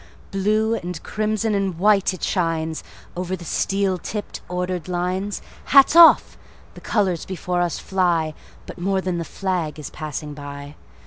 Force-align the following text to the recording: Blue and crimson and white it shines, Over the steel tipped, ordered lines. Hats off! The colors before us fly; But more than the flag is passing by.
Blue 0.31 0.73
and 0.73 1.03
crimson 1.03 1.53
and 1.53 1.77
white 1.77 2.11
it 2.11 2.23
shines, 2.23 2.83
Over 3.15 3.35
the 3.35 3.45
steel 3.45 3.99
tipped, 3.99 4.41
ordered 4.49 4.87
lines. 4.87 5.43
Hats 5.65 5.95
off! 5.95 6.39
The 6.73 6.81
colors 6.81 7.23
before 7.23 7.61
us 7.61 7.77
fly; 7.77 8.33
But 8.65 8.79
more 8.79 9.01
than 9.01 9.19
the 9.19 9.23
flag 9.23 9.77
is 9.77 9.91
passing 9.91 10.33
by. 10.33 10.73